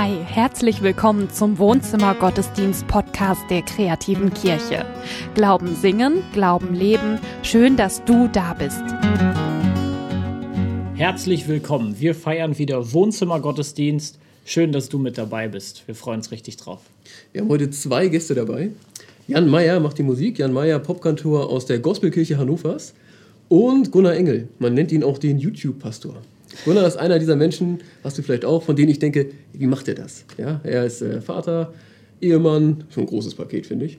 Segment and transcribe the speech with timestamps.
[0.00, 4.86] Hi, herzlich willkommen zum Wohnzimmer Gottesdienst Podcast der kreativen Kirche.
[5.34, 7.18] Glauben singen, Glauben leben.
[7.42, 8.80] Schön, dass du da bist.
[10.94, 11.98] Herzlich willkommen.
[11.98, 14.20] Wir feiern wieder Wohnzimmer Gottesdienst.
[14.44, 15.82] Schön, dass du mit dabei bist.
[15.88, 16.82] Wir freuen uns richtig drauf.
[17.32, 18.70] Wir haben heute zwei Gäste dabei.
[19.26, 20.38] Jan Meyer macht die Musik.
[20.38, 22.94] Jan Meyer, Popkantor aus der Gospelkirche Hannovers.
[23.48, 24.46] Und Gunnar Engel.
[24.60, 26.14] Man nennt ihn auch den YouTube-Pastor.
[26.64, 29.88] Gunnar ist einer dieser Menschen, hast du vielleicht auch, von denen ich denke, wie macht
[29.88, 30.24] er das?
[30.36, 31.72] Ja, er ist äh, Vater,
[32.20, 33.98] Ehemann, schon ein großes Paket, finde ich.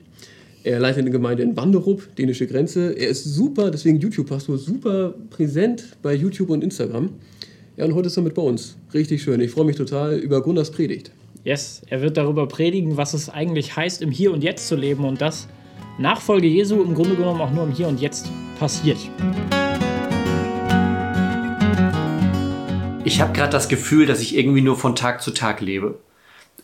[0.62, 2.92] Er leitet eine Gemeinde in Wanderup, dänische Grenze.
[2.92, 7.10] Er ist super, deswegen YouTube-Pastor, super präsent bei YouTube und Instagram.
[7.78, 8.76] Ja, und heute ist er mit bei uns.
[8.92, 9.40] Richtig schön.
[9.40, 11.12] Ich freue mich total über Gunnars Predigt.
[11.44, 15.06] Yes, er wird darüber predigen, was es eigentlich heißt, im Hier und Jetzt zu leben
[15.06, 15.48] und das
[15.98, 18.98] Nachfolge Jesu im Grunde genommen auch nur im Hier und Jetzt passiert.
[23.04, 25.98] Ich habe gerade das Gefühl, dass ich irgendwie nur von Tag zu Tag lebe.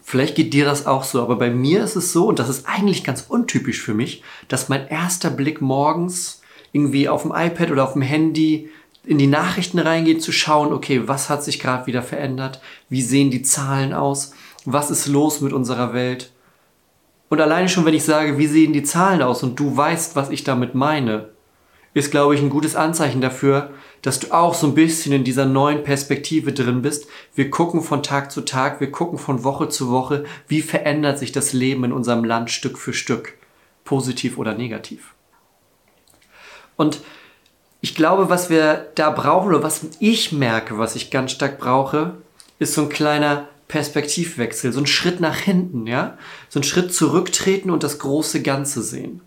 [0.03, 2.67] Vielleicht geht dir das auch so, aber bei mir ist es so, und das ist
[2.69, 7.84] eigentlich ganz untypisch für mich, dass mein erster Blick morgens irgendwie auf dem iPad oder
[7.84, 8.70] auf dem Handy
[9.05, 12.61] in die Nachrichten reingeht, zu schauen, okay, was hat sich gerade wieder verändert?
[12.89, 14.33] Wie sehen die Zahlen aus?
[14.65, 16.33] Was ist los mit unserer Welt?
[17.28, 20.31] Und alleine schon, wenn ich sage, wie sehen die Zahlen aus und du weißt, was
[20.31, 21.31] ich damit meine,
[21.95, 23.71] ist, glaube ich, ein gutes Anzeichen dafür,
[24.07, 27.09] dass du auch so ein bisschen in dieser neuen Perspektive drin bist.
[27.35, 31.33] Wir gucken von Tag zu Tag, wir gucken von Woche zu Woche, wie verändert sich
[31.33, 33.34] das Leben in unserem Land Stück für Stück,
[33.83, 35.12] positiv oder negativ.
[36.77, 37.01] Und
[37.81, 42.15] ich glaube, was wir da brauchen oder was ich merke, was ich ganz stark brauche,
[42.61, 46.17] ist so ein kleiner Perspektivwechsel, so ein Schritt nach hinten, ja?
[46.49, 49.21] So ein Schritt zurücktreten und das große Ganze sehen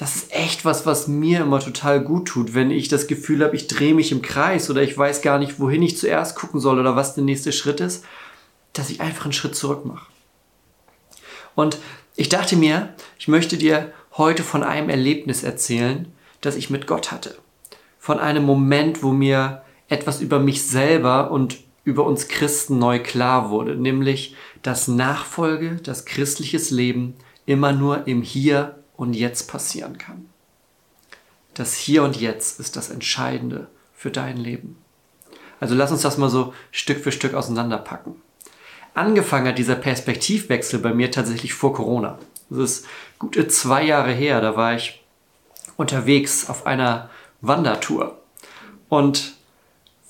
[0.00, 3.54] das ist echt was, was mir immer total gut tut, wenn ich das Gefühl habe,
[3.54, 6.80] ich drehe mich im Kreis oder ich weiß gar nicht, wohin ich zuerst gucken soll
[6.80, 8.02] oder was der nächste Schritt ist,
[8.72, 10.06] dass ich einfach einen Schritt zurück mache.
[11.54, 11.76] Und
[12.16, 16.10] ich dachte mir, ich möchte dir heute von einem Erlebnis erzählen,
[16.40, 17.36] das ich mit Gott hatte.
[17.98, 19.60] Von einem Moment, wo mir
[19.90, 26.06] etwas über mich selber und über uns Christen neu klar wurde, nämlich, dass Nachfolge, das
[26.06, 30.26] christliches Leben immer nur im Hier und Jetzt passieren kann.
[31.54, 34.76] Das Hier und Jetzt ist das Entscheidende für dein Leben.
[35.58, 38.16] Also lass uns das mal so Stück für Stück auseinanderpacken.
[38.92, 42.18] Angefangen hat dieser Perspektivwechsel bei mir tatsächlich vor Corona.
[42.50, 42.86] Das ist
[43.18, 45.02] gute zwei Jahre her, da war ich
[45.78, 47.08] unterwegs auf einer
[47.40, 48.18] Wandertour.
[48.90, 49.32] Und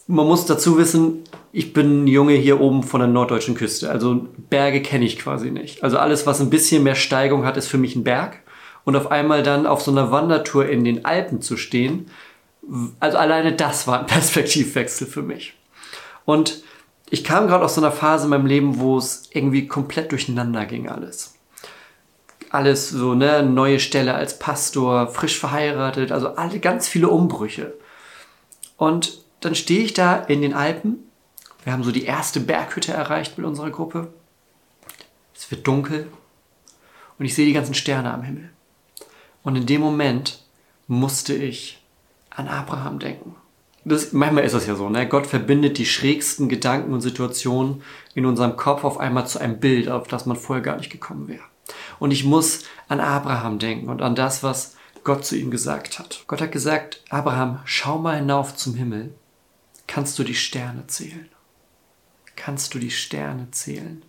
[0.08, 1.22] man muss dazu wissen,
[1.52, 3.88] ich bin ein Junge hier oben von der norddeutschen Küste.
[3.88, 5.84] Also Berge kenne ich quasi nicht.
[5.84, 8.40] Also alles, was ein bisschen mehr Steigung hat, ist für mich ein Berg
[8.84, 12.10] und auf einmal dann auf so einer Wandertour in den Alpen zu stehen,
[13.00, 15.54] also alleine das war ein Perspektivwechsel für mich.
[16.24, 16.62] Und
[17.10, 20.64] ich kam gerade aus so einer Phase in meinem Leben, wo es irgendwie komplett durcheinander
[20.66, 21.34] ging alles.
[22.50, 27.74] Alles so, ne, neue Stelle als Pastor, frisch verheiratet, also alle ganz viele Umbrüche.
[28.76, 30.98] Und dann stehe ich da in den Alpen.
[31.64, 34.12] Wir haben so die erste Berghütte erreicht mit unserer Gruppe.
[35.34, 36.06] Es wird dunkel
[37.18, 38.50] und ich sehe die ganzen Sterne am Himmel.
[39.42, 40.42] Und in dem Moment
[40.86, 41.82] musste ich
[42.30, 43.36] an Abraham denken.
[43.84, 45.08] Das, manchmal ist es ja so, ne?
[45.08, 47.82] Gott verbindet die schrägsten Gedanken und Situationen
[48.14, 51.28] in unserem Kopf auf einmal zu einem Bild, auf das man vorher gar nicht gekommen
[51.28, 51.44] wäre.
[51.98, 56.24] Und ich muss an Abraham denken und an das, was Gott zu ihm gesagt hat.
[56.26, 59.14] Gott hat gesagt, Abraham, schau mal hinauf zum Himmel.
[59.86, 61.28] Kannst du die Sterne zählen?
[62.36, 64.02] Kannst du die Sterne zählen?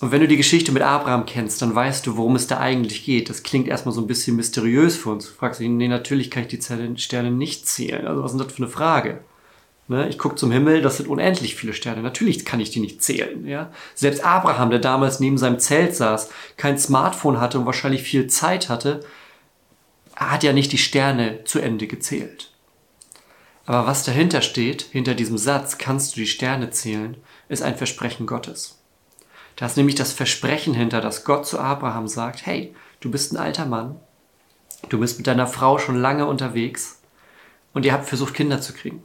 [0.00, 3.04] Und wenn du die Geschichte mit Abraham kennst, dann weißt du, worum es da eigentlich
[3.04, 3.30] geht.
[3.30, 5.26] Das klingt erstmal so ein bisschen mysteriös für uns.
[5.26, 8.06] Du fragst dich, nee, natürlich kann ich die Sterne nicht zählen.
[8.06, 9.20] Also was ist das für eine Frage?
[9.86, 10.08] Ne?
[10.08, 12.02] Ich gucke zum Himmel, das sind unendlich viele Sterne.
[12.02, 13.46] Natürlich kann ich die nicht zählen.
[13.46, 13.70] Ja?
[13.94, 18.68] Selbst Abraham, der damals neben seinem Zelt saß, kein Smartphone hatte und wahrscheinlich viel Zeit
[18.68, 19.00] hatte,
[20.16, 22.50] hat ja nicht die Sterne zu Ende gezählt.
[23.66, 27.16] Aber was dahinter steht, hinter diesem Satz, kannst du die Sterne zählen,
[27.48, 28.78] ist ein Versprechen Gottes.
[29.56, 33.36] Da ist nämlich das Versprechen hinter, dass Gott zu Abraham sagt, hey, du bist ein
[33.36, 34.00] alter Mann,
[34.88, 37.00] du bist mit deiner Frau schon lange unterwegs
[37.72, 39.02] und ihr habt versucht, Kinder zu kriegen.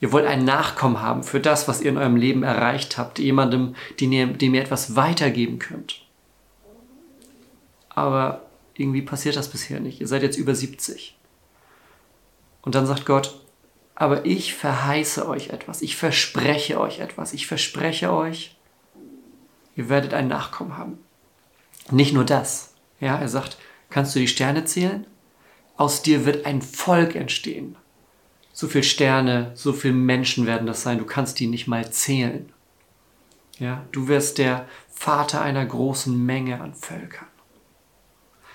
[0.00, 3.76] Ihr wollt einen Nachkommen haben für das, was ihr in eurem Leben erreicht habt, jemandem,
[4.00, 6.04] dem ihr, dem ihr etwas weitergeben könnt.
[7.88, 8.42] Aber
[8.74, 10.00] irgendwie passiert das bisher nicht.
[10.00, 11.16] Ihr seid jetzt über 70.
[12.62, 13.38] Und dann sagt Gott,
[13.94, 18.56] aber ich verheiße euch etwas, ich verspreche euch etwas, ich verspreche euch,
[19.76, 20.98] ihr werdet einen Nachkommen haben.
[21.90, 22.74] Nicht nur das.
[23.00, 23.56] Ja, er sagt,
[23.90, 25.06] kannst du die Sterne zählen?
[25.76, 27.76] Aus dir wird ein Volk entstehen.
[28.52, 32.52] So viele Sterne, so viele Menschen werden das sein, du kannst die nicht mal zählen.
[33.58, 37.26] Ja, du wirst der Vater einer großen Menge an Völkern.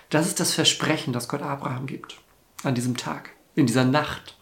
[0.10, 2.20] Das ist das Versprechen, das Gott Abraham gibt
[2.64, 4.38] an diesem Tag, in dieser Nacht.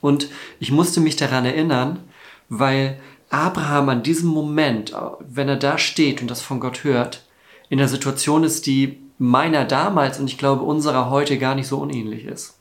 [0.00, 0.28] Und
[0.60, 2.08] ich musste mich daran erinnern,
[2.48, 3.00] weil
[3.32, 7.26] Abraham an diesem Moment, wenn er da steht und das von Gott hört,
[7.70, 11.78] in der Situation ist, die meiner damals und ich glaube unserer heute gar nicht so
[11.78, 12.58] unähnlich ist.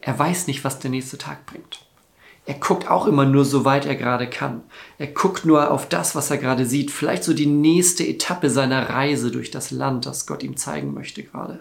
[0.00, 1.86] Er weiß nicht, was der nächste Tag bringt.
[2.46, 4.62] Er guckt auch immer nur so weit er gerade kann.
[4.96, 6.90] Er guckt nur auf das, was er gerade sieht.
[6.90, 11.22] Vielleicht so die nächste Etappe seiner Reise durch das Land, das Gott ihm zeigen möchte
[11.22, 11.60] gerade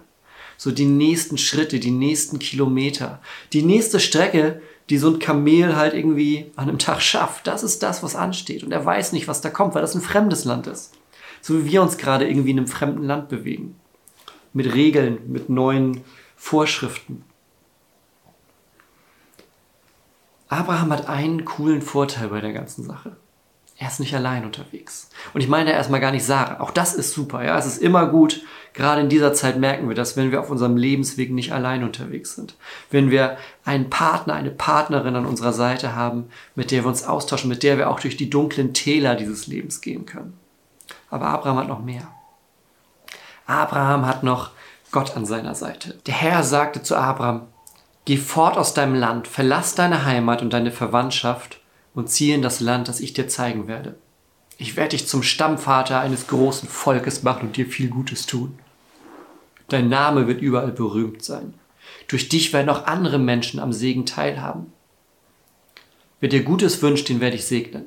[0.58, 3.22] so die nächsten Schritte, die nächsten Kilometer,
[3.54, 7.48] die nächste Strecke, die so ein Kamel halt irgendwie an einem Tag schafft.
[7.48, 8.63] Das ist das, was ansteht.
[8.63, 10.94] Und er weiß nicht, was da kommt, weil das ein fremdes Land ist.
[11.42, 13.75] So wie wir uns gerade irgendwie in einem fremden Land bewegen.
[14.54, 16.04] Mit Regeln, mit neuen
[16.36, 17.24] Vorschriften.
[20.48, 23.18] Abraham hat einen coolen Vorteil bei der ganzen Sache.
[23.80, 25.10] Er ist nicht allein unterwegs.
[25.33, 26.62] Und ich meine erstmal gar nicht Sarah.
[26.62, 27.44] Auch das ist super.
[27.44, 28.42] Ja, es ist immer gut,
[28.78, 32.36] Gerade in dieser Zeit merken wir das, wenn wir auf unserem Lebensweg nicht allein unterwegs
[32.36, 32.54] sind.
[32.92, 37.50] Wenn wir einen Partner, eine Partnerin an unserer Seite haben, mit der wir uns austauschen,
[37.50, 40.38] mit der wir auch durch die dunklen Täler dieses Lebens gehen können.
[41.10, 42.08] Aber Abraham hat noch mehr.
[43.48, 44.52] Abraham hat noch
[44.92, 45.98] Gott an seiner Seite.
[46.06, 47.48] Der Herr sagte zu Abraham,
[48.06, 51.62] Geh fort aus deinem Land, verlass deine Heimat und deine Verwandtschaft
[51.96, 53.96] und ziehe in das Land, das ich dir zeigen werde.
[54.60, 58.60] Ich werde dich zum Stammvater eines großen Volkes machen und dir viel Gutes tun.
[59.69, 61.54] Dein Name wird überall berühmt sein.
[62.08, 64.72] Durch dich werden auch andere Menschen am Segen teilhaben.
[66.19, 67.86] Wer dir Gutes wünscht, den werde ich segnen.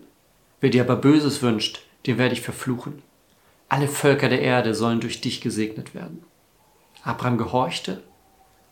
[0.61, 3.03] Wer dir aber Böses wünscht, den werde ich verfluchen.
[3.69, 6.23] Alle Völker der Erde sollen durch dich gesegnet werden.
[7.03, 8.03] Abraham gehorchte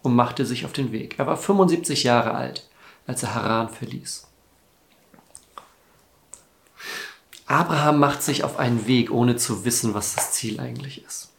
[0.02, 1.18] und machte sich auf den Weg.
[1.18, 2.68] Er war 75 Jahre alt,
[3.06, 4.26] als er Haran verließ.
[7.46, 11.30] Abraham macht sich auf einen Weg, ohne zu wissen, was das Ziel eigentlich ist.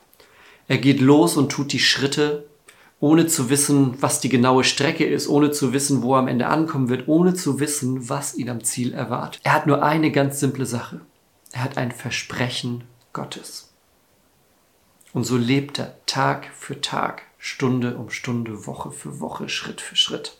[0.70, 2.48] Er geht los und tut die Schritte,
[3.00, 6.46] ohne zu wissen, was die genaue Strecke ist, ohne zu wissen, wo er am Ende
[6.46, 9.42] ankommen wird, ohne zu wissen, was ihn am Ziel erwartet.
[9.44, 11.02] Er hat nur eine ganz simple Sache.
[11.54, 12.84] Er hat ein Versprechen
[13.14, 13.74] Gottes.
[15.12, 19.96] Und so lebt er Tag für Tag, Stunde um Stunde, Woche für Woche, Schritt für
[19.96, 20.38] Schritt.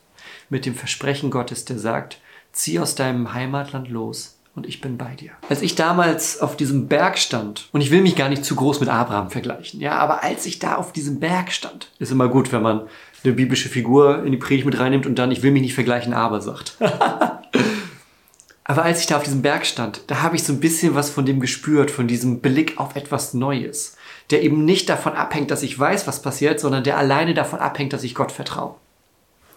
[0.50, 2.22] Mit dem Versprechen Gottes, der sagt,
[2.52, 5.32] zieh aus deinem Heimatland los, und ich bin bei dir.
[5.48, 8.82] Als ich damals auf diesem Berg stand, und ich will mich gar nicht zu groß
[8.82, 12.52] mit Abraham vergleichen, ja, aber als ich da auf diesem Berg stand, ist immer gut,
[12.52, 12.82] wenn man
[13.24, 16.14] eine biblische Figur in die Predigt mit reinnimmt und dann, ich will mich nicht vergleichen,
[16.14, 16.76] aber sagt.
[18.66, 21.10] aber als ich da auf diesem Berg stand, da habe ich so ein bisschen was
[21.10, 23.96] von dem gespürt, von diesem Blick auf etwas Neues,
[24.32, 27.94] der eben nicht davon abhängt, dass ich weiß, was passiert, sondern der alleine davon abhängt,
[27.94, 28.76] dass ich Gott vertraue.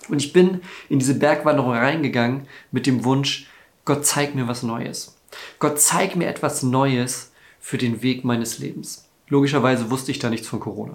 [0.08, 3.48] Und ich bin in diese Bergwanderung reingegangen mit dem Wunsch,
[3.84, 5.16] Gott, zeig mir was Neues.
[5.58, 9.08] Gott, zeig mir etwas Neues für den Weg meines Lebens.
[9.28, 10.94] Logischerweise wusste ich da nichts von Corona.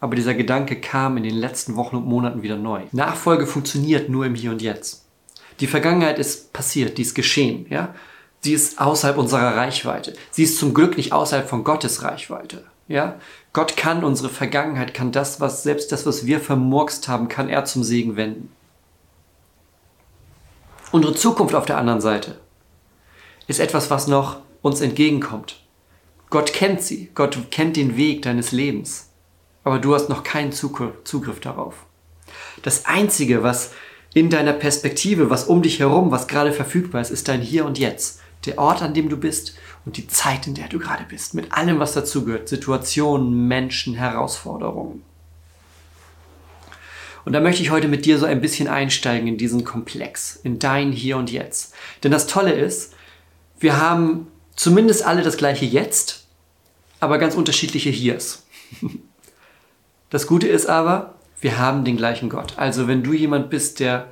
[0.00, 2.82] Aber dieser Gedanke kam in den letzten Wochen und Monaten wieder neu.
[2.92, 5.06] Nachfolge funktioniert nur im Hier und Jetzt.
[5.60, 7.94] Die Vergangenheit ist passiert, die ist geschehen, ja?
[8.40, 10.12] Sie ist außerhalb unserer Reichweite.
[10.30, 13.18] Sie ist zum Glück nicht außerhalb von Gottes Reichweite, ja?
[13.52, 17.64] Gott kann unsere Vergangenheit, kann das, was, selbst das, was wir vermurkst haben, kann er
[17.64, 18.52] zum Segen wenden.
[20.90, 22.40] Unsere Zukunft auf der anderen Seite
[23.46, 25.62] ist etwas, was noch uns entgegenkommt.
[26.30, 29.10] Gott kennt sie, Gott kennt den Weg deines Lebens,
[29.64, 31.86] aber du hast noch keinen Zugriff darauf.
[32.62, 33.72] Das Einzige, was
[34.14, 37.78] in deiner Perspektive, was um dich herum, was gerade verfügbar ist, ist dein Hier und
[37.78, 38.20] Jetzt.
[38.46, 41.34] Der Ort, an dem du bist und die Zeit, in der du gerade bist.
[41.34, 42.48] Mit allem, was dazugehört.
[42.48, 45.02] Situationen, Menschen, Herausforderungen.
[47.28, 50.58] Und da möchte ich heute mit dir so ein bisschen einsteigen in diesen Komplex, in
[50.58, 51.74] dein Hier und Jetzt.
[52.02, 52.94] Denn das Tolle ist,
[53.58, 56.24] wir haben zumindest alle das gleiche Jetzt,
[57.00, 58.46] aber ganz unterschiedliche Hiers.
[60.08, 62.54] Das Gute ist aber, wir haben den gleichen Gott.
[62.56, 64.08] Also wenn du jemand bist, der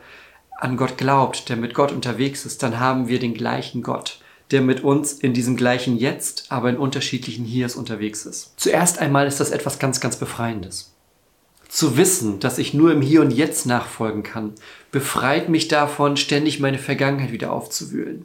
[0.59, 4.21] an Gott glaubt, der mit Gott unterwegs ist, dann haben wir den gleichen Gott,
[4.51, 8.53] der mit uns in diesem gleichen Jetzt, aber in unterschiedlichen Hiers unterwegs ist.
[8.59, 10.93] Zuerst einmal ist das etwas ganz, ganz Befreiendes.
[11.69, 14.55] Zu wissen, dass ich nur im Hier und Jetzt nachfolgen kann,
[14.93, 18.25] befreit mich davon, ständig meine Vergangenheit wieder aufzuwühlen.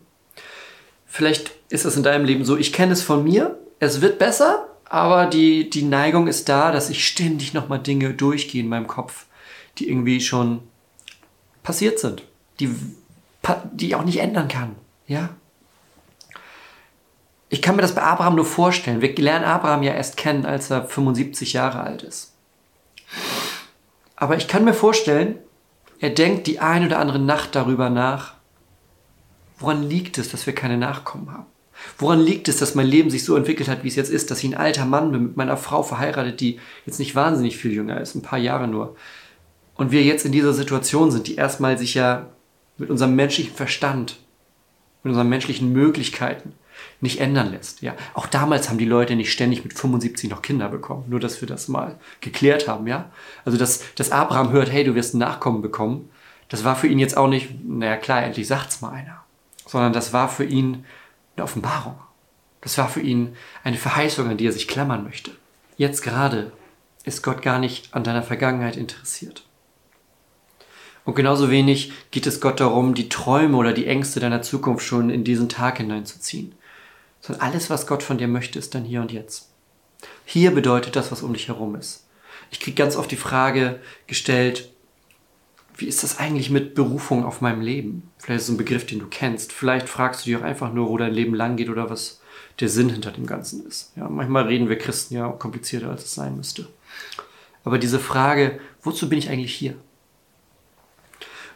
[1.06, 4.68] Vielleicht ist es in deinem Leben so, ich kenne es von mir, es wird besser,
[4.86, 9.26] aber die, die Neigung ist da, dass ich ständig nochmal Dinge durchgehe in meinem Kopf,
[9.78, 10.62] die irgendwie schon
[11.64, 12.24] passiert sind,
[12.60, 12.76] die,
[13.74, 14.76] die ich auch nicht ändern kann.
[15.08, 15.30] Ja?
[17.50, 19.02] Ich kann mir das bei Abraham nur vorstellen.
[19.02, 22.31] Wir lernen Abraham ja erst kennen, als er 75 Jahre alt ist.
[24.16, 25.38] Aber ich kann mir vorstellen,
[26.00, 28.36] er denkt die ein oder andere Nacht darüber nach,
[29.62, 31.46] Woran liegt es, dass wir keine Nachkommen haben?
[31.98, 34.44] Woran liegt es, dass mein Leben sich so entwickelt hat, wie es jetzt ist, dass
[34.44, 38.02] ich ein alter Mann bin, mit meiner Frau verheiratet, die jetzt nicht wahnsinnig viel jünger
[38.02, 38.96] ist, ein paar Jahre nur.
[39.76, 42.28] Und wir jetzt in dieser Situation sind, die erstmal sich ja
[42.78, 44.18] mit unserem menschlichen Verstand,
[45.04, 46.54] mit unseren menschlichen Möglichkeiten
[47.02, 47.82] nicht ändern lässt.
[47.82, 51.06] Ja, auch damals haben die Leute nicht ständig mit 75 noch Kinder bekommen.
[51.08, 52.88] Nur, dass wir das mal geklärt haben.
[52.88, 53.12] Ja,
[53.44, 56.10] also dass, dass Abraham hört, hey, du wirst Nachkommen bekommen,
[56.50, 59.24] das war für ihn jetzt auch nicht, naja klar, endlich sagt's mal einer,
[59.66, 60.86] sondern das war für ihn
[61.36, 61.96] eine Offenbarung.
[62.60, 65.32] Das war für ihn eine Verheißung, an die er sich klammern möchte.
[65.78, 66.52] Jetzt gerade
[67.04, 69.46] ist Gott gar nicht an deiner Vergangenheit interessiert.
[71.06, 75.10] Und genauso wenig geht es Gott darum, die Träume oder die Ängste deiner Zukunft schon
[75.10, 76.54] in diesen Tag hineinzuziehen
[77.22, 79.50] sondern alles, was Gott von dir möchte, ist dann hier und jetzt.
[80.26, 82.08] Hier bedeutet das, was um dich herum ist.
[82.50, 84.72] Ich kriege ganz oft die Frage gestellt,
[85.78, 88.12] wie ist das eigentlich mit Berufung auf meinem Leben?
[88.18, 89.52] Vielleicht ist es ein Begriff, den du kennst.
[89.54, 92.22] Vielleicht fragst du dich auch einfach nur, wo dein Leben lang geht oder was
[92.60, 93.94] der Sinn hinter dem Ganzen ist.
[93.96, 96.68] Ja, manchmal reden wir Christen ja komplizierter, als es sein müsste.
[97.64, 99.76] Aber diese Frage, wozu bin ich eigentlich hier?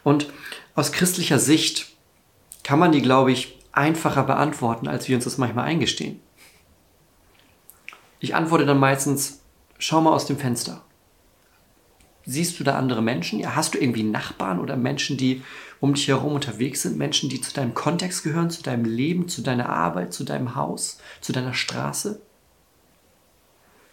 [0.02, 0.28] Und
[0.74, 1.88] aus christlicher Sicht
[2.62, 6.20] kann man die, glaube ich, einfacher beantworten, als wir uns das manchmal eingestehen.
[8.18, 9.40] Ich antworte dann meistens,
[9.78, 10.82] schau mal aus dem Fenster.
[12.24, 13.38] Siehst du da andere Menschen?
[13.38, 15.42] Ja, hast du irgendwie Nachbarn oder Menschen, die
[15.78, 16.96] um dich herum unterwegs sind?
[16.96, 20.98] Menschen, die zu deinem Kontext gehören, zu deinem Leben, zu deiner Arbeit, zu deinem Haus,
[21.20, 22.20] zu deiner Straße?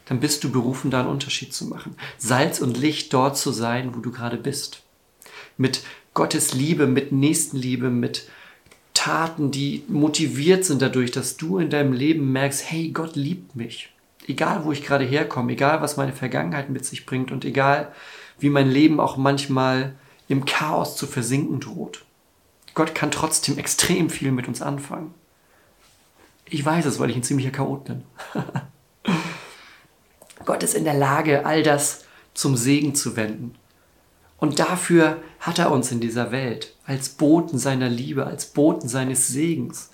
[0.06, 1.96] Dann bist du berufen, da einen Unterschied zu machen.
[2.18, 4.82] Salz und Licht dort zu sein, wo du gerade bist.
[5.58, 8.28] Mit Gottes Liebe, mit Nächstenliebe, mit
[9.04, 13.94] Taten, die motiviert sind dadurch, dass du in deinem Leben merkst, hey, Gott liebt mich.
[14.28, 17.92] Egal, wo ich gerade herkomme, egal, was meine Vergangenheit mit sich bringt und egal,
[18.40, 19.96] wie mein Leben auch manchmal
[20.30, 22.06] im Chaos zu versinken droht.
[22.76, 25.14] Gott kann trotzdem extrem viel mit uns anfangen.
[26.46, 28.04] Ich weiß es, weil ich ein ziemlicher Chaot bin.
[30.46, 33.56] Gott ist in der Lage, all das zum Segen zu wenden.
[34.38, 39.28] Und dafür hat er uns in dieser Welt als Boten seiner Liebe, als Boten seines
[39.28, 39.92] Segens.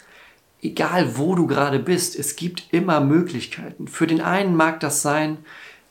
[0.62, 3.88] Egal wo du gerade bist, es gibt immer Möglichkeiten.
[3.88, 5.38] Für den einen mag das sein,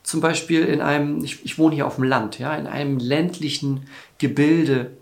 [0.03, 3.87] zum Beispiel in einem, ich, ich wohne hier auf dem Land, ja, in einem ländlichen
[4.19, 4.97] Gebilde,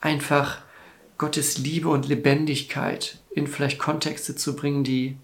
[0.00, 0.62] einfach
[1.16, 5.16] Gottes Liebe und Lebendigkeit in vielleicht Kontexte zu bringen, die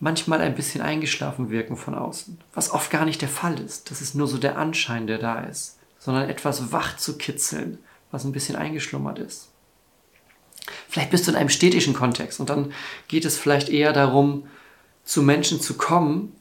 [0.00, 3.90] manchmal ein bisschen eingeschlafen wirken von außen, was oft gar nicht der Fall ist.
[3.90, 7.78] Das ist nur so der Anschein, der da ist sondern etwas wach zu kitzeln,
[8.16, 9.50] was ein bisschen eingeschlummert ist.
[10.88, 12.72] Vielleicht bist du in einem städtischen Kontext und dann
[13.08, 14.46] geht es vielleicht eher darum,
[15.04, 16.34] zu Menschen zu kommen,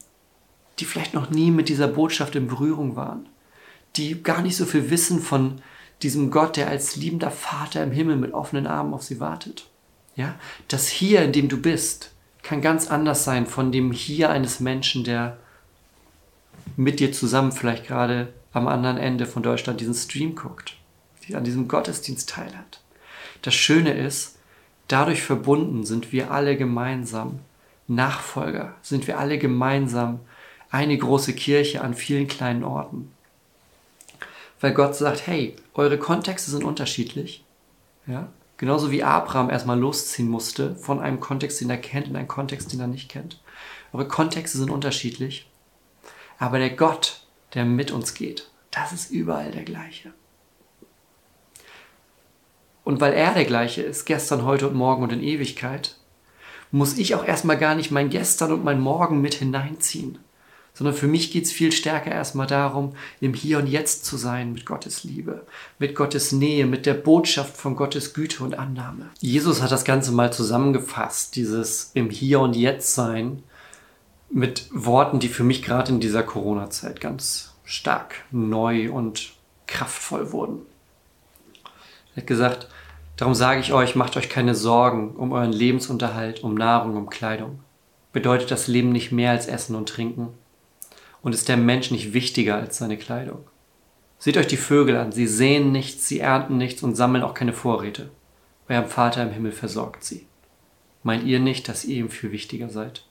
[0.80, 3.28] die vielleicht noch nie mit dieser Botschaft in Berührung waren,
[3.98, 5.62] die gar nicht so viel wissen von
[6.02, 9.68] diesem Gott, der als liebender Vater im Himmel mit offenen Armen auf sie wartet.
[10.16, 10.36] Ja,
[10.70, 15.04] das Hier, in dem du bist, kann ganz anders sein von dem Hier eines Menschen,
[15.04, 15.38] der
[16.78, 20.78] mit dir zusammen vielleicht gerade am anderen Ende von Deutschland diesen Stream guckt,
[21.28, 22.82] die an diesem Gottesdienst teilhat.
[23.42, 24.38] Das Schöne ist,
[24.88, 27.40] dadurch verbunden sind wir alle gemeinsam
[27.88, 30.20] Nachfolger, sind wir alle gemeinsam
[30.70, 33.12] eine große Kirche an vielen kleinen Orten.
[34.60, 37.44] Weil Gott sagt, hey, eure Kontexte sind unterschiedlich.
[38.08, 38.30] Ja?
[38.58, 42.72] Genauso wie Abraham erstmal losziehen musste von einem Kontext, den er kennt, in einen Kontext,
[42.72, 43.42] den er nicht kennt.
[43.92, 45.50] Eure Kontexte sind unterschiedlich.
[46.40, 47.22] Aber der Gott,
[47.54, 48.50] der mit uns geht.
[48.72, 50.14] Das ist überall der gleiche.
[52.86, 55.98] Und weil er der gleiche ist, gestern, heute und morgen und in Ewigkeit,
[56.72, 60.20] muss ich auch erstmal gar nicht mein Gestern und mein Morgen mit hineinziehen,
[60.74, 64.54] sondern für mich geht es viel stärker erstmal darum, im Hier und Jetzt zu sein
[64.54, 65.48] mit Gottes Liebe,
[65.80, 69.10] mit Gottes Nähe, mit der Botschaft von Gottes Güte und Annahme.
[69.20, 73.42] Jesus hat das Ganze mal zusammengefasst, dieses im Hier und Jetzt sein,
[74.30, 79.34] mit Worten, die für mich gerade in dieser Corona-Zeit ganz stark neu und
[79.66, 80.60] kraftvoll wurden.
[82.16, 82.70] Er hat gesagt,
[83.18, 87.60] darum sage ich euch, macht euch keine Sorgen um euren Lebensunterhalt, um Nahrung, um Kleidung.
[88.14, 90.30] Bedeutet das Leben nicht mehr als Essen und Trinken?
[91.22, 93.46] Und ist der Mensch nicht wichtiger als seine Kleidung?
[94.18, 97.54] Seht euch die Vögel an, sie säen nichts, sie ernten nichts und sammeln auch keine
[97.54, 98.10] Vorräte.
[98.70, 100.26] Euer Vater im Himmel versorgt sie.
[101.04, 103.06] Meint ihr nicht, dass ihr ihm viel wichtiger seid?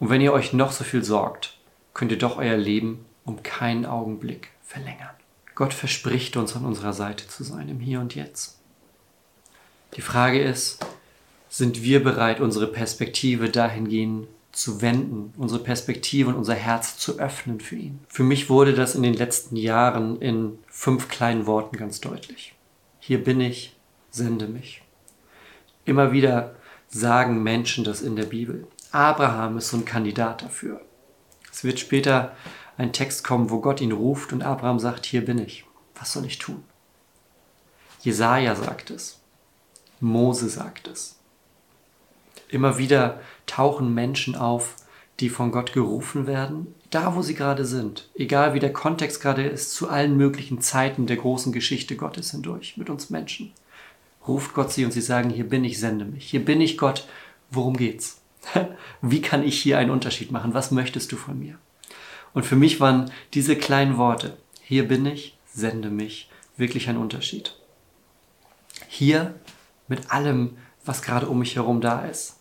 [0.00, 1.58] Und wenn ihr euch noch so viel sorgt,
[1.92, 5.14] könnt ihr doch euer Leben um keinen Augenblick verlängern.
[5.54, 8.58] Gott verspricht uns an unserer Seite zu sein im Hier und Jetzt.
[9.96, 10.84] Die Frage ist,
[11.48, 17.60] sind wir bereit, unsere Perspektive dahingehend zu wenden, unsere Perspektive und unser Herz zu öffnen
[17.60, 18.00] für ihn?
[18.08, 22.54] Für mich wurde das in den letzten Jahren in fünf kleinen Worten ganz deutlich.
[22.98, 23.76] Hier bin ich,
[24.10, 24.82] sende mich.
[25.84, 26.54] Immer wieder
[26.88, 28.66] sagen Menschen das in der Bibel.
[28.90, 30.80] Abraham ist so ein Kandidat dafür.
[31.52, 32.34] Es wird später
[32.76, 35.64] ein Text kommen, wo Gott ihn ruft und Abraham sagt, hier bin ich.
[35.94, 36.64] Was soll ich tun?
[38.00, 39.20] Jesaja sagt es.
[40.00, 41.16] Mose sagt es.
[42.48, 44.76] Immer wieder tauchen Menschen auf,
[45.20, 49.44] die von Gott gerufen werden, da wo sie gerade sind, egal wie der Kontext gerade
[49.44, 53.52] ist, zu allen möglichen Zeiten der großen Geschichte Gottes hindurch mit uns Menschen.
[54.26, 56.24] Ruft Gott sie und sie sagen, hier bin ich, sende mich.
[56.26, 57.06] Hier bin ich Gott,
[57.50, 58.20] worum geht's?
[59.02, 60.54] Wie kann ich hier einen Unterschied machen?
[60.54, 61.58] Was möchtest du von mir?
[62.34, 67.54] Und für mich waren diese kleinen Worte, hier bin ich, sende mich, wirklich ein Unterschied.
[68.88, 69.34] Hier
[69.88, 72.36] mit allem, was gerade um mich herum da ist.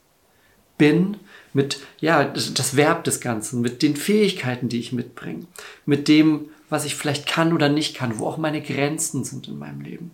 [0.77, 1.17] Bin
[1.53, 5.45] mit, ja, das, Verb des Ganzen, mit den Fähigkeiten, die ich mitbringe,
[5.85, 9.59] mit dem, was ich vielleicht kann oder nicht kann, wo auch meine Grenzen sind in
[9.59, 10.11] meinem Leben.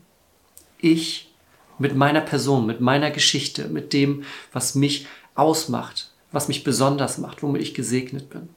[0.78, 1.32] Ich
[1.78, 7.42] mit meiner Person, mit meiner Geschichte, mit dem, was mich ausmacht, was mich besonders macht,
[7.42, 8.50] womit ich gesegnet bin.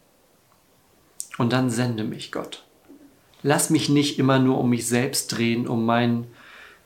[1.38, 2.64] Und dann sende mich Gott.
[3.42, 6.26] Lass mich nicht immer nur um mich selbst drehen, um meinen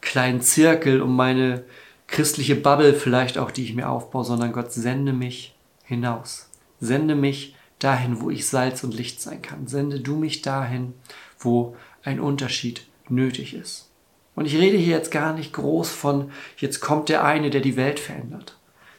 [0.01, 1.65] kleinen Zirkel, um meine
[2.07, 6.49] christliche Bubble vielleicht auch, die ich mir aufbaue, sondern Gott sende mich hinaus.
[6.81, 9.67] Sende mich dahin, wo ich Salz und Licht sein kann.
[9.67, 10.95] Sende du mich dahin,
[11.39, 13.91] wo ein Unterschied nötig ist.
[14.35, 17.77] Und ich rede hier jetzt gar nicht groß von, jetzt kommt der eine, der die
[17.77, 18.57] Welt verändert,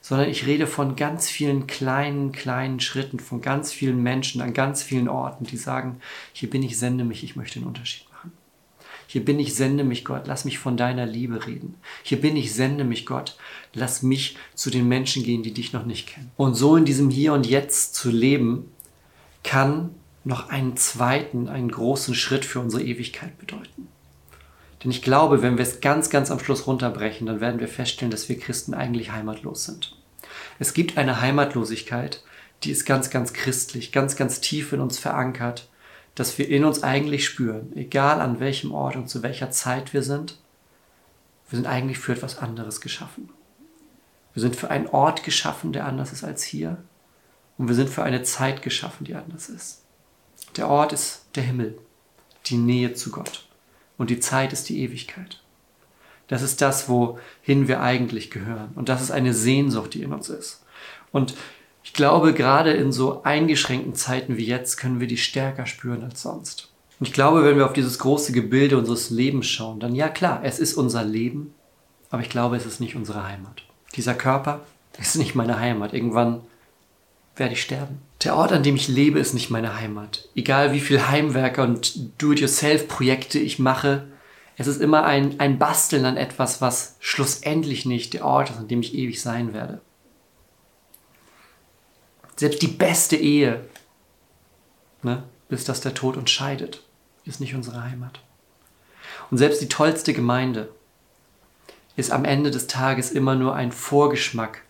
[0.07, 4.81] sondern ich rede von ganz vielen kleinen, kleinen Schritten, von ganz vielen Menschen an ganz
[4.81, 5.99] vielen Orten, die sagen,
[6.31, 8.31] hier bin ich, sende mich, ich möchte einen Unterschied machen.
[9.07, 11.75] Hier bin ich, sende mich Gott, lass mich von deiner Liebe reden.
[12.03, 13.35] Hier bin ich, sende mich Gott,
[13.73, 16.31] lass mich zu den Menschen gehen, die dich noch nicht kennen.
[16.37, 18.71] Und so in diesem Hier und Jetzt zu leben,
[19.43, 19.89] kann
[20.23, 23.89] noch einen zweiten, einen großen Schritt für unsere Ewigkeit bedeuten.
[24.83, 28.11] Denn ich glaube, wenn wir es ganz, ganz am Schluss runterbrechen, dann werden wir feststellen,
[28.11, 29.95] dass wir Christen eigentlich heimatlos sind.
[30.59, 32.23] Es gibt eine Heimatlosigkeit,
[32.63, 35.69] die ist ganz, ganz christlich, ganz, ganz tief in uns verankert
[36.17, 40.01] dass wir in uns eigentlich spüren, egal an welchem Ort und zu welcher Zeit wir
[40.01, 40.39] sind,
[41.47, 43.29] wir sind eigentlich für etwas anderes geschaffen.
[44.33, 46.77] Wir sind für einen Ort geschaffen, der anders ist als hier.
[47.59, 49.83] Und wir sind für eine Zeit geschaffen, die anders ist.
[50.55, 51.77] Der Ort ist der Himmel,
[52.47, 53.46] die Nähe zu Gott.
[53.97, 55.41] Und die Zeit ist die Ewigkeit.
[56.27, 58.71] Das ist das, wohin wir eigentlich gehören.
[58.75, 60.63] Und das ist eine Sehnsucht, die in uns ist.
[61.11, 61.35] Und
[61.83, 66.21] ich glaube, gerade in so eingeschränkten Zeiten wie jetzt können wir die stärker spüren als
[66.21, 66.69] sonst.
[66.99, 70.41] Und ich glaube, wenn wir auf dieses große Gebilde unseres Lebens schauen, dann ja klar,
[70.43, 71.53] es ist unser Leben,
[72.09, 73.63] aber ich glaube, es ist nicht unsere Heimat.
[73.95, 74.65] Dieser Körper
[74.99, 75.93] ist nicht meine Heimat.
[75.93, 76.41] Irgendwann
[77.39, 78.01] werde ich sterben.
[78.23, 80.27] Der Ort, an dem ich lebe, ist nicht meine Heimat.
[80.35, 84.07] Egal wie viel Heimwerker und Do-it-yourself-Projekte ich mache,
[84.57, 88.67] es ist immer ein, ein Basteln an etwas, was schlussendlich nicht der Ort ist, an
[88.67, 89.81] dem ich ewig sein werde.
[92.35, 93.65] Selbst die beste Ehe,
[95.03, 96.83] ne, bis dass der Tod uns scheidet,
[97.23, 98.19] ist nicht unsere Heimat.
[99.29, 100.69] Und selbst die tollste Gemeinde
[101.95, 104.63] ist am Ende des Tages immer nur ein Vorgeschmack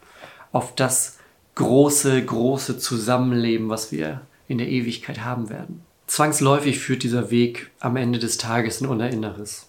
[0.52, 1.17] auf das
[1.58, 5.84] große, große Zusammenleben, was wir in der Ewigkeit haben werden.
[6.06, 9.68] Zwangsläufig führt dieser Weg am Ende des Tages in unser Inneres.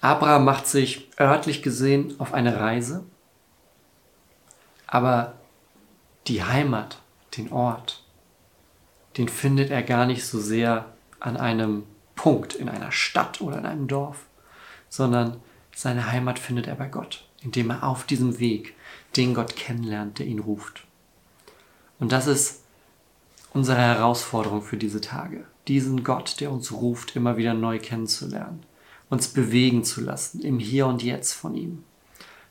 [0.00, 3.04] Abraham macht sich örtlich gesehen auf eine Reise,
[4.88, 5.34] aber
[6.26, 6.98] die Heimat,
[7.36, 8.02] den Ort,
[9.16, 10.86] den findet er gar nicht so sehr
[11.20, 11.84] an einem
[12.16, 14.26] Punkt in einer Stadt oder in einem Dorf,
[14.88, 15.40] sondern
[15.74, 18.74] seine Heimat findet er bei Gott, indem er auf diesem Weg
[19.16, 20.84] den Gott kennenlernt, der ihn ruft.
[21.98, 22.62] Und das ist
[23.52, 28.62] unsere Herausforderung für diese Tage, diesen Gott, der uns ruft, immer wieder neu kennenzulernen,
[29.10, 31.84] uns bewegen zu lassen, im Hier und Jetzt von ihm.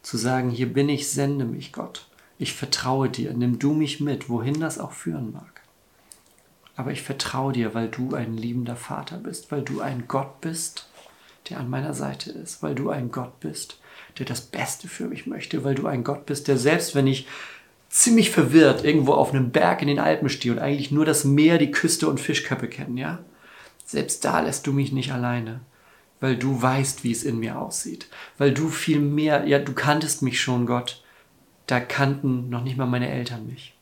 [0.03, 2.07] Zu sagen, hier bin ich, sende mich Gott.
[2.39, 5.61] Ich vertraue dir, nimm du mich mit, wohin das auch führen mag.
[6.75, 10.87] Aber ich vertraue dir, weil du ein liebender Vater bist, weil du ein Gott bist,
[11.49, 13.79] der an meiner Seite ist, weil du ein Gott bist,
[14.17, 17.27] der das Beste für mich möchte, weil du ein Gott bist, der selbst wenn ich
[17.89, 21.57] ziemlich verwirrt irgendwo auf einem Berg in den Alpen stehe und eigentlich nur das Meer,
[21.57, 23.19] die Küste und Fischköppe kennen, ja?
[23.85, 25.59] Selbst da lässt du mich nicht alleine,
[26.21, 30.21] weil du weißt, wie es in mir aussieht, weil du viel mehr, ja, du kanntest
[30.21, 31.03] mich schon, Gott,
[31.67, 33.75] da kannten noch nicht mal meine Eltern mich.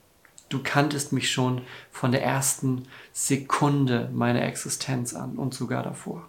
[0.50, 1.62] Du kanntest mich schon
[1.92, 6.28] von der ersten Sekunde meiner Existenz an und sogar davor.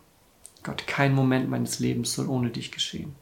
[0.63, 3.15] Gott, kein Moment meines Lebens soll ohne dich geschehen.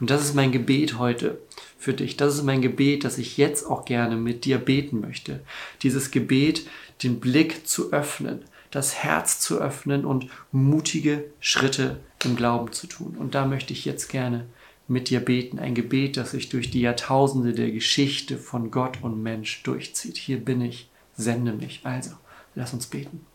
[0.00, 1.38] Und das ist mein Gebet heute
[1.78, 2.16] für dich.
[2.16, 5.40] Das ist mein Gebet, das ich jetzt auch gerne mit dir beten möchte.
[5.82, 6.66] Dieses Gebet,
[7.02, 13.16] den Blick zu öffnen, das Herz zu öffnen und mutige Schritte im Glauben zu tun.
[13.18, 14.46] Und da möchte ich jetzt gerne
[14.88, 15.58] mit dir beten.
[15.58, 20.16] Ein Gebet, das sich durch die Jahrtausende der Geschichte von Gott und Mensch durchzieht.
[20.16, 21.80] Hier bin ich, sende mich.
[21.84, 22.12] Also,
[22.54, 23.26] lass uns beten.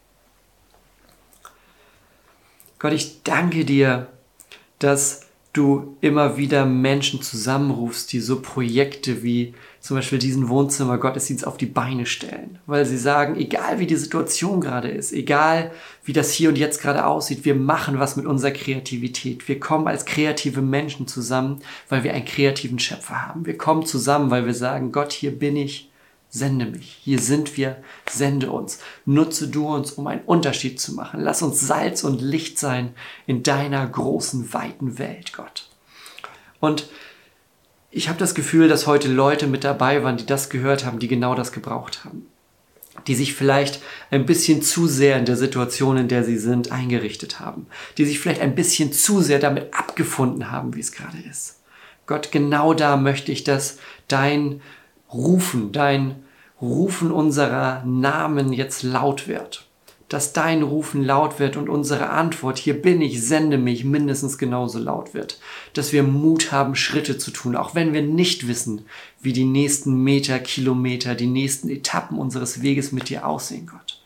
[2.79, 4.07] Gott, ich danke dir,
[4.79, 11.47] dass du immer wieder Menschen zusammenrufst, die so Projekte wie zum Beispiel diesen Wohnzimmer Gottesdienst
[11.47, 15.71] auf die Beine stellen, weil sie sagen, egal wie die Situation gerade ist, egal
[16.03, 19.47] wie das hier und jetzt gerade aussieht, wir machen was mit unserer Kreativität.
[19.47, 23.45] Wir kommen als kreative Menschen zusammen, weil wir einen kreativen Schöpfer haben.
[23.45, 25.89] Wir kommen zusammen, weil wir sagen, Gott, hier bin ich,
[26.29, 26.99] Sende mich.
[27.03, 27.77] Hier sind wir.
[28.09, 28.79] Sende uns.
[29.05, 31.21] Nutze du uns, um einen Unterschied zu machen.
[31.21, 32.93] Lass uns Salz und Licht sein
[33.25, 35.69] in deiner großen, weiten Welt, Gott.
[36.59, 36.89] Und
[37.91, 41.07] ich habe das Gefühl, dass heute Leute mit dabei waren, die das gehört haben, die
[41.07, 42.27] genau das gebraucht haben.
[43.07, 47.39] Die sich vielleicht ein bisschen zu sehr in der Situation, in der sie sind, eingerichtet
[47.39, 47.67] haben.
[47.97, 51.61] Die sich vielleicht ein bisschen zu sehr damit abgefunden haben, wie es gerade ist.
[52.05, 54.61] Gott, genau da möchte ich, dass dein
[55.13, 56.23] Rufen, dein
[56.61, 59.65] Rufen unserer Namen jetzt laut wird.
[60.09, 64.79] Dass dein Rufen laut wird und unsere Antwort, hier bin ich, sende mich, mindestens genauso
[64.79, 65.39] laut wird.
[65.73, 68.85] Dass wir Mut haben, Schritte zu tun, auch wenn wir nicht wissen,
[69.19, 74.01] wie die nächsten Meter, Kilometer, die nächsten Etappen unseres Weges mit dir aussehen, Gott.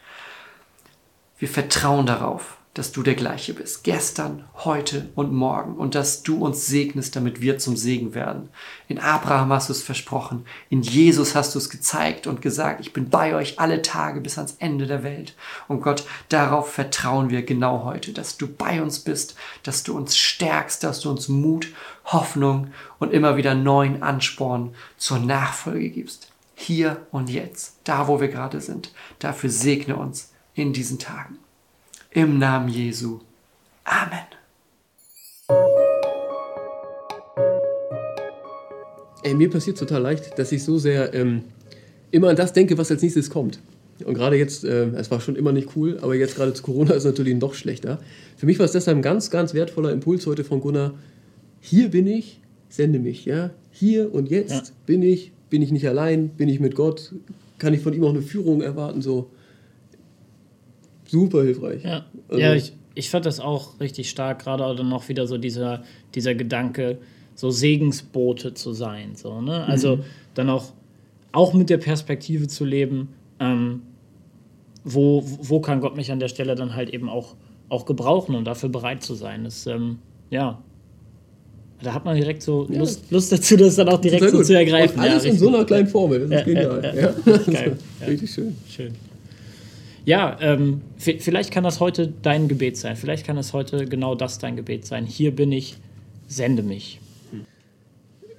[1.38, 3.84] Wir vertrauen darauf, dass du der gleiche bist.
[3.84, 5.76] Gestern, heute und morgen.
[5.76, 8.48] Und dass du uns segnest, damit wir zum Segen werden.
[8.88, 10.46] In Abraham hast du es versprochen.
[10.70, 14.38] In Jesus hast du es gezeigt und gesagt, ich bin bei euch alle Tage bis
[14.38, 15.36] ans Ende der Welt.
[15.68, 20.16] Und Gott, darauf vertrauen wir genau heute, dass du bei uns bist, dass du uns
[20.16, 21.68] stärkst, dass du uns Mut,
[22.06, 26.32] Hoffnung und immer wieder neuen Ansporn zur Nachfolge gibst.
[26.56, 28.94] Hier und jetzt, da wo wir gerade sind.
[29.20, 31.40] Dafür segne uns in diesen Tagen.
[32.14, 33.20] Im Namen Jesu.
[33.86, 34.26] Amen.
[39.24, 41.44] Ey, mir passiert total leicht, dass ich so sehr ähm,
[42.12, 43.60] immer an das denke, was als nächstes kommt.
[44.04, 46.92] Und gerade jetzt, äh, es war schon immer nicht cool, aber jetzt gerade zu Corona
[46.92, 48.00] ist es natürlich noch schlechter.
[48.36, 50.96] Für mich war es deshalb ein ganz, ganz wertvoller Impuls heute von Gunnar.
[51.62, 53.52] Hier bin ich, sende mich, ja.
[53.72, 54.74] Hier und jetzt ja.
[54.86, 57.14] bin ich, bin ich nicht allein, bin ich mit Gott,
[57.58, 59.30] kann ich von ihm auch eine Führung erwarten, so
[61.12, 61.84] super hilfreich.
[61.84, 65.38] Ja, also, ja ich, ich fand das auch richtig stark, gerade dann noch wieder so
[65.38, 65.84] dieser,
[66.16, 66.98] dieser Gedanke,
[67.36, 69.16] so Segensbote zu sein.
[69.16, 69.66] So, ne?
[69.66, 70.04] Also mhm.
[70.34, 70.74] dann auch,
[71.32, 73.82] auch mit der Perspektive zu leben, ähm,
[74.84, 77.36] wo, wo kann Gott mich an der Stelle dann halt eben auch,
[77.70, 79.44] auch gebrauchen und dafür bereit zu sein.
[79.44, 80.60] Das, ähm, ja,
[81.84, 82.80] da hat man direkt so ja.
[82.80, 84.98] Lust, Lust, dazu, das dann auch direkt so zu ergreifen.
[84.98, 86.96] Und alles ja, in so einer kleinen Formel, das ist ja, genial.
[86.96, 87.78] Ja, Geil.
[88.08, 88.56] Richtig schön.
[88.70, 88.94] Schön.
[90.04, 92.96] Ja, ähm, vielleicht kann das heute dein Gebet sein.
[92.96, 95.06] Vielleicht kann es heute genau das dein Gebet sein.
[95.06, 95.78] Hier bin ich,
[96.28, 97.00] sende mich.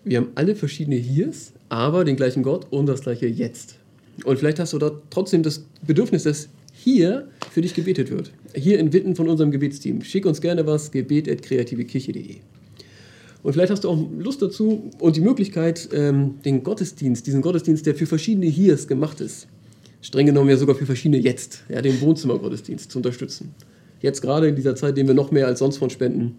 [0.05, 3.77] Wir haben alle verschiedene Hiers, aber den gleichen Gott und das gleiche Jetzt.
[4.25, 8.33] Und vielleicht hast du da trotzdem das Bedürfnis, dass hier für dich gebetet wird.
[8.55, 10.03] Hier in Witten von unserem Gebetsteam.
[10.03, 12.39] Schick uns gerne was, gebet.kreativekirche.de.
[13.45, 17.87] Und vielleicht hast du auch Lust dazu und die Möglichkeit, ähm, den Gottesdienst, diesen Gottesdienst,
[17.87, 19.49] der für verschiedene Hiers gemacht ist,
[20.03, 23.55] streng genommen ja sogar für verschiedene jetzt, ja, den Wohnzimmergottesdienst zu unterstützen.
[24.01, 26.37] Jetzt gerade in dieser Zeit, in wir noch mehr als sonst von spenden.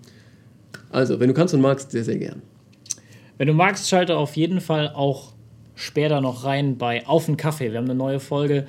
[0.91, 2.41] Also, wenn du kannst und magst, sehr, sehr gern.
[3.37, 5.33] Wenn du magst, schalte auf jeden Fall auch
[5.75, 7.71] später noch rein bei Auf den Kaffee.
[7.71, 8.67] Wir haben eine neue Folge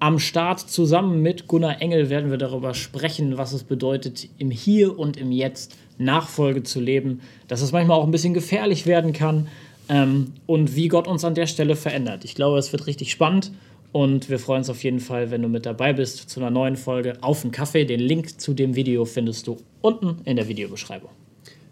[0.00, 0.58] am Start.
[0.58, 5.30] Zusammen mit Gunnar Engel werden wir darüber sprechen, was es bedeutet, im Hier und im
[5.30, 7.20] Jetzt Nachfolge zu leben.
[7.46, 9.48] Dass es manchmal auch ein bisschen gefährlich werden kann
[9.88, 12.24] ähm, und wie Gott uns an der Stelle verändert.
[12.24, 13.52] Ich glaube, es wird richtig spannend
[13.94, 16.74] und wir freuen uns auf jeden Fall, wenn du mit dabei bist zu einer neuen
[16.74, 17.84] Folge Auf den Kaffee.
[17.84, 21.10] Den Link zu dem Video findest du unten in der Videobeschreibung.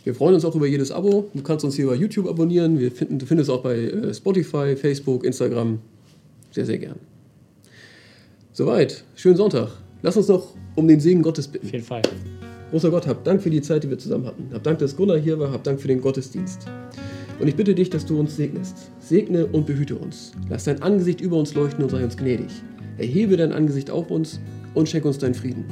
[0.05, 1.29] Wir freuen uns auch über jedes Abo.
[1.35, 2.79] Du kannst uns hier bei YouTube abonnieren.
[2.79, 5.81] Wir finden, du findest auch bei äh, Spotify, Facebook, Instagram.
[6.53, 7.01] Sehr, sehr gern.
[8.53, 9.03] Soweit.
[9.17, 9.73] Schönen Sonntag.
[10.03, 11.67] Lass uns noch um den Segen Gottes bitten.
[11.67, 12.03] Auf jeden Fall.
[12.71, 14.49] Großer Gott, hab Dank für die Zeit, die wir zusammen hatten.
[14.53, 15.51] Hab Dank, dass Gunnar hier war.
[15.51, 16.69] Hab Dank für den Gottesdienst.
[17.43, 18.93] Und ich bitte dich, dass du uns segnest.
[19.01, 20.31] Segne und behüte uns.
[20.49, 22.53] Lass dein Angesicht über uns leuchten und sei uns gnädig.
[22.99, 24.39] Erhebe dein Angesicht auf uns
[24.75, 25.65] und schenk uns deinen Frieden.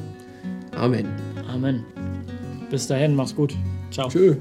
[0.73, 1.07] Amen.
[1.49, 1.85] Amen.
[2.73, 3.55] Bis dahin, mach's gut.
[3.93, 4.09] Ciao.
[4.09, 4.35] Tschö.